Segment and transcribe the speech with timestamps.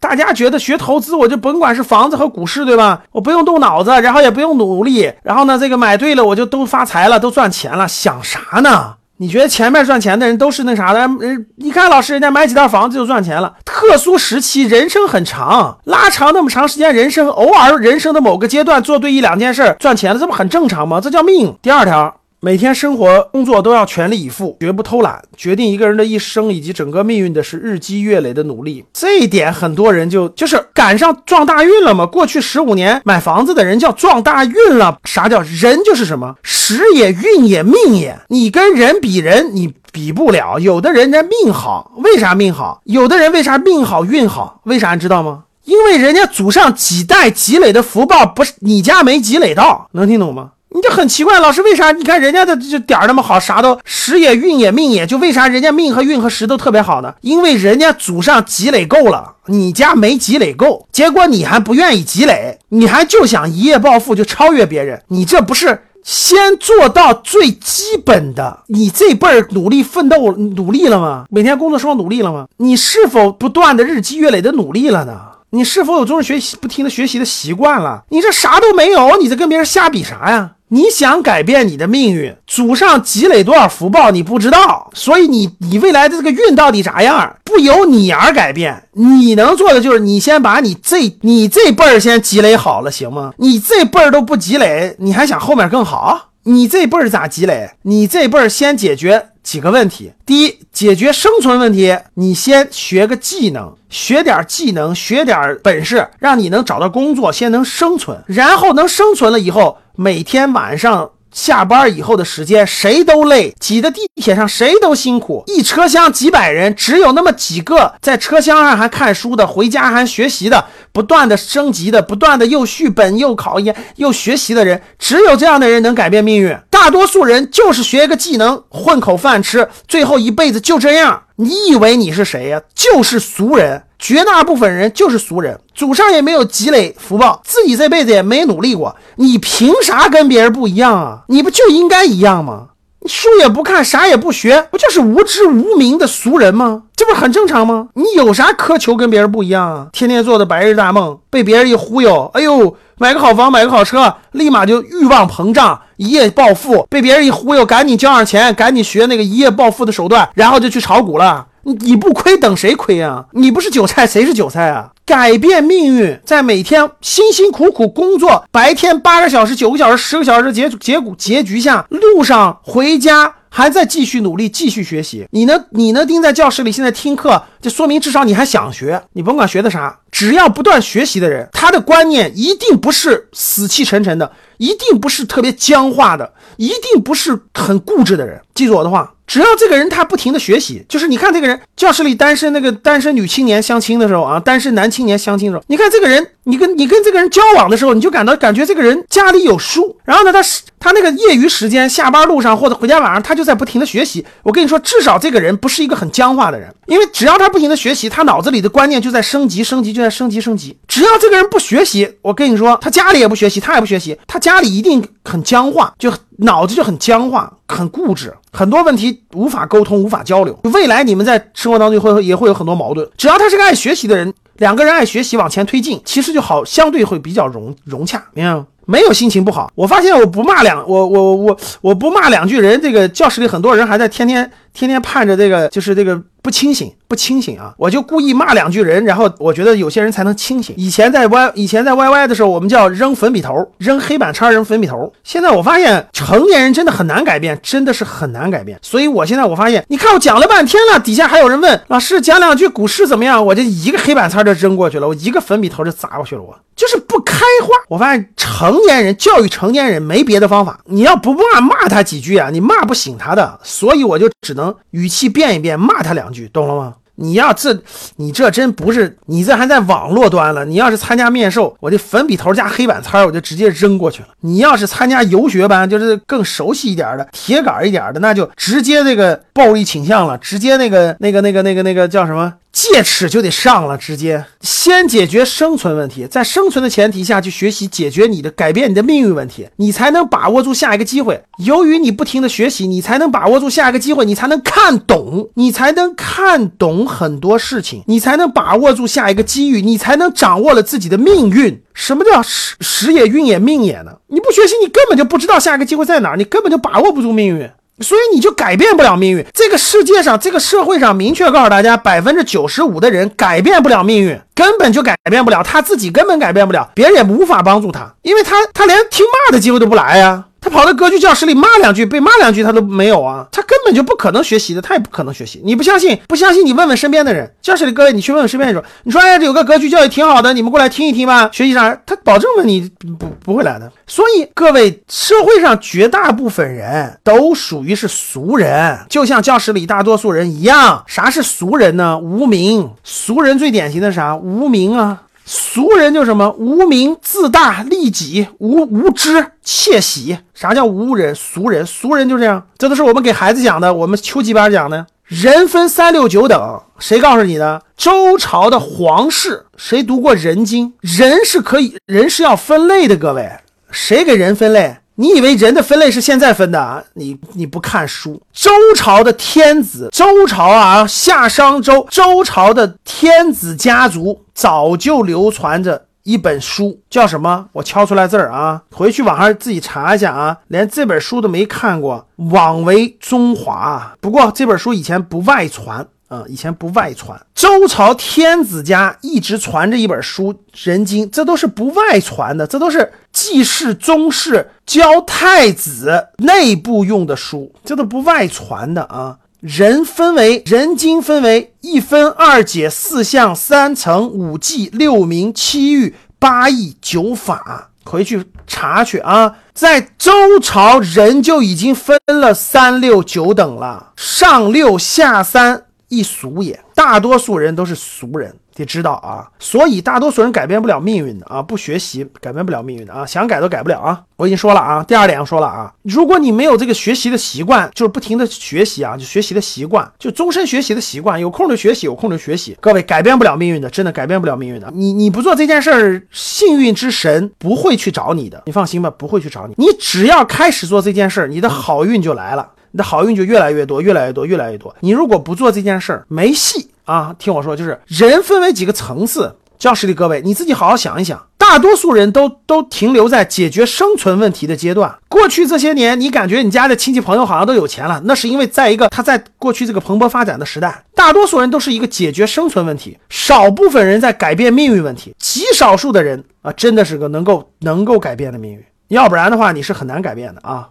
[0.00, 3.02] 大家觉得学投资，我就甭管是房子和股市，对吧？
[3.12, 8.94] 我不用动脑子，然后也不用努力，然后呢，这个买对了，我就都发财了，都赚钱了，想啥呢？
[9.18, 11.00] 你觉得前面赚钱的人都是那啥的？
[11.00, 13.52] 人你看老师，人家买几套房子就赚钱了。
[13.66, 20.98] 特殊时期，人生很长，拉长那么长时间，人生偶尔人生的某个阶段做对一两件事赚钱了，这不很正常吗？
[21.02, 21.54] 这叫命。
[21.60, 22.14] 第二条。
[22.42, 25.22] 每天生活工作都要全力以赴，绝不偷懒。
[25.36, 28.82] 决定一个人的一生以及整个命运的是日积月累的努力。
[28.94, 32.06] 这一点很多人就就是赶上撞大运了嘛。
[32.06, 34.96] 过去十五年买房子的人叫撞大运了。
[35.04, 38.18] 啥叫人就是什么时也运也命也。
[38.28, 40.58] 你跟人比人，你比不了。
[40.58, 42.80] 有的人家命好，为啥命好？
[42.84, 44.62] 有的人为啥命好运好？
[44.64, 45.44] 为啥你知道吗？
[45.66, 50.52] 因为人家祖上几代积累的福报不是你家没积累到，能听懂吗？
[50.72, 51.90] 你就很奇怪，老师为啥？
[51.92, 57.12] 你看人家的这点儿那么好，啥都时也运也命也，就为啥人家命和运和时都特别好呢？
[57.22, 68.60] 因为人家祖上积累够了，你家没积累够，结果你还不愿意积累，你还就想一夜暴富就超越别人，你这不是先做到最基本的？
[68.68, 71.24] 你这辈儿努力奋斗努力了吗？
[71.30, 72.46] 每天工作生活努力了吗？
[72.58, 75.20] 你是否不断的日积月累的努力了呢？
[75.50, 78.04] 你是否有终身学习不停的学习的习惯了？
[78.10, 80.52] 你这啥都没有，你在跟别人瞎比啥呀？
[80.72, 88.84] 你想改变你的命运，祖上积累多少福报你不知道，所以你你未来的这个运到底咋样，不由你而改变。
[88.92, 93.32] 你能做的就是你先把你这你这辈儿先积累好了，行吗？
[93.38, 96.28] 你这辈儿都不积累，你还想后面更好？
[96.44, 97.72] 你这辈儿咋积累？
[97.82, 100.12] 你这辈儿先解决几个问题。
[100.24, 109.76] 第一，解决生存问题，你先学个技能，学点技能，学点本事，让你能找到工作，先能生存，然后能生存了以后。
[110.02, 115.44] 每天晚上下班以后的时间，谁都累，挤在地铁上谁都辛苦。
[115.46, 126.56] 一车厢几百人，只有那么几个在车厢上还看书的，回家还学习的，不断的升级的，不断的又续本又考研又学习的人，只有这样的人能改变命运。
[126.70, 131.24] 大多数人就是学个技能，混口饭吃，最后一辈子就这样。
[131.40, 132.60] 你以为你是谁呀？
[132.74, 133.82] 就是俗人。
[133.98, 141.24] 绝大部分人就是俗人，祖上也没有积累福报，自己这辈子也没努力过，你凭啥跟别人不一样啊？
[141.28, 142.68] 你不就应该一样吗？
[143.02, 146.82] 你书也不看，啥也不学，不就是无知无明的俗人吗？
[146.94, 147.88] 这不是很正常吗？
[147.94, 149.86] 你有啥苛求跟别人不一样啊？
[149.90, 156.86] 天天做的白日大梦，被别人一忽悠，哎呦，买个好房，买个好车，立马就欲望膨胀，一夜暴富。
[156.90, 161.46] 被别人一忽悠，赶紧交上钱，赶紧学那个一夜暴富的手段，然后就去炒股了。
[161.62, 163.26] 你你不亏等谁亏啊？
[163.32, 164.90] 你不是韭菜谁是韭菜啊？
[165.04, 175.26] 改变命运，在每天辛辛苦苦工作，白天八个小时、九个小时、十个小时的结结果结局下，路上回家还在继续努力、继续学习。
[175.32, 175.64] 你呢？
[175.70, 176.06] 你呢？
[176.06, 179.02] 盯在教室里现在听课，就说明至少你还想学。
[179.12, 188.40] 你甭管学的啥，只要不断学习的人，他的观念一定不是死气沉沉的，一定不是特别僵化的，一定不是很固执的人。
[188.54, 189.12] 记住我的话。
[189.30, 204.24] 只要这个人他不停的学习，就是你看这个人教室里单身那个单身女青年相亲的时候啊，单身男青年相亲的时候，你看这个人，你跟你跟这个人交往的时候，你就感到感觉这个人家里有书，然后呢，他是他那个业余时间下班路上或者回家晚上，他就在不停的学习。
[204.42, 210.76] 我跟你说，至少这个人不是一个很僵化的人，因为只要他不停的学习，他脑子里的观念就在升级升级，就在升级升级。
[210.88, 217.52] 只要这个人不学习，我跟你说，他家里也不学习，他也不学习，他家里一定很僵化，就脑子就很僵化。
[217.68, 220.58] 很固执，很多问题无法沟通，无法交流。
[220.72, 223.08] 未来你们在生活当中会也会有很多矛盾。
[223.16, 228.22] 只要他是个爱学习的人，两个人爱学习往前推进，其实就好，相对会比较融融洽。
[228.34, 228.66] 明白吗？
[228.84, 229.72] 没有心情不好。
[229.74, 236.20] 我发现我不骂两我我我我不骂两句人，这个教室里很多人还在天天天天盼着这个，就是这个。
[236.42, 237.74] 不清醒，不清醒啊！
[237.76, 240.74] 我就故意骂两句人，然后我觉得有些人才能清醒。
[240.78, 245.12] 以前在 Y，以前在 YY 的时候，我们叫扔粉笔头，扔黑板叉，扔粉笔头。
[245.22, 248.78] 现在我发现成年人真的很难改变，真的是很难改变。
[248.80, 257.74] 所以我现在我发现，你看我讲了半天了，底下还有人问老师讲两句股市怎么样，我就一个黑板叉就扔过去了，我一个粉笔头就砸过去了，我就是不开花。
[257.88, 266.30] 我发现成年人教育成年人没别的方法，你要不骂骂他几句啊，你骂不醒他的，所以我就只能语气变一变，骂他两。
[266.30, 266.94] 句懂了吗？
[267.16, 267.78] 你要这，
[268.16, 270.64] 你这真不是，你这还在网络端了。
[270.64, 274.28] 你要是参加面授，我这粉笔头加黑板擦，我就直接扔过去了。
[274.40, 291.42] 你要是参加游学班，就是更熟悉一点的铁杆一点的，那就直接这个暴力倾向了，直接那个那个那个那个那个叫什么戒尺就得上了，直接先解决生存问题，在生存的前提下去学习解决你的改变你的命运问题，你才能把握住下一个机会。
[291.58, 301.82] 由于你不停的学习，你才能把握住下一个机会，你才能看懂，你才能看懂很多事情，你才能把握住下一个机遇，你才能掌握了自己的命运。
[301.92, 304.12] 什么叫时时也运也命也呢？
[304.28, 307.68] 你不学习，你根本就不知道下一个机会在哪儿，你根本就把握不住命运。
[308.00, 309.44] 所以你就改变不了命运。
[309.52, 320.44] 这个世界上，这个社会上，明确告诉大家，百分之九十五的人改变不了命运，根本就改变不了，他自己根本改变不了，别人也无法帮助他，因为他他连听骂的机会都不来呀。
[320.60, 325.60] 他跑到歌剧教室里骂两句，被骂两句他都没有啊，他根本就不可能学习的，他也不可能学习。
[325.64, 326.20] 你不相信？
[326.28, 331.98] 不相信你问问身边的人，教室里各位，你去问问身边人，你说哎，这有个歌剧教育挺好的，你们过来听一听吧，学习啥？
[332.04, 333.90] 他保证问你不不会来的。
[334.06, 341.02] 所以各位，社会上绝大部分人都属于是俗人，就像教室里大多数人一样。
[341.06, 342.18] 啥是俗人呢？
[342.18, 342.90] 无名。
[343.02, 344.36] 俗人最典型的啥？
[344.36, 345.22] 无名啊。
[345.52, 350.38] 俗人就什么无名、自大、利己、无无知、窃喜。
[350.54, 351.34] 啥叫无人？
[351.34, 352.64] 俗人，俗人就这样。
[352.78, 355.04] 这都是我们给孩子讲的，我们秋季班讲的。
[355.24, 357.82] 人分三六九等，谁告诉你的？
[357.96, 360.92] 周朝的皇室，谁读过《人经》？
[361.00, 363.16] 人是可以，人是要分类的。
[363.16, 363.50] 各位，
[363.90, 364.98] 谁给人分类？
[365.20, 367.04] 你以为人的分类是现在分的啊？
[367.12, 377.66] 你你不看书，周朝的天子，周朝啊，夏商周，周朝的天子家族早就流传着一本书，叫什么？
[377.72, 384.14] 我敲出来字儿啊，回去网上自己查一下啊，连这本书都没看过，枉为中华。
[384.22, 386.08] 不过这本书以前不外传。
[386.30, 399.38] 啊，以前不外传，周朝天子家一直传着一本书《人经》，这都是不外传的，这都是祭祀宗室教太子内部用的书，这都不外传的啊。
[399.58, 409.56] 人分为《人经》，分为一分、二解、四象、三层、五纪、六名、七喻、八义、九法，回去查去啊。
[409.74, 415.86] 在周朝，人就已经分了三六九等了，上六下三。
[416.10, 419.48] 一俗也，大多数人都是俗人，得知道啊。
[419.60, 424.20] 所以大多数人改变不了命运的啊，不学习改变不了命运的啊，想改都改不了啊。
[424.36, 432.76] 我已经说了啊，第二点我说了啊，如果你没有这个学习的习惯，就是不停的学习啊，就学习的习惯，就终身学习的习惯，有空就学习，有空就学习。
[432.80, 434.90] 各位改变不了命运的，真的改变不了命运的。
[434.92, 439.74] 你你不做这件事儿，幸运之神不会去找你的，你放心吧，不会去找你。
[439.78, 442.68] 你只要开始做这件事儿，你的好运就来了。
[442.92, 444.94] 你的好运就越来越多，越来越多，越来越多。
[445.00, 447.34] 你如果不做这件事儿，没戏啊！
[447.38, 449.56] 听我说，就是人分为几个层次。
[449.78, 455.16] 教室里各位，你自己好好想一想，大多数人都都停留在解决生存问题的阶段。
[455.26, 470.86] 过去这些年，你感觉你家的亲戚朋友好像都有钱了，那是因为在一个他在过去这个蓬勃发展的时代，大多数人都是一个解决生存问题，少部分人在改变命运问题，极少数的人啊，真的是个能够能够改变的命运，要不然的话，你是很难改变的啊。